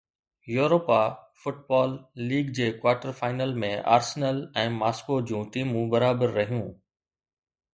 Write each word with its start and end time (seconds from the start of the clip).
Europa 0.57 1.01
football 1.41 1.91
league 2.31 2.49
جي 2.59 2.69
quarter 2.79 3.13
final 3.19 3.53
۾ 3.65 3.69
Arsenal 3.97 4.41
۽ 4.63 4.73
Moscow 4.79 5.19
جون 5.33 5.47
ٽيمون 5.57 5.89
برابر 5.95 6.35
رهيون 6.41 6.69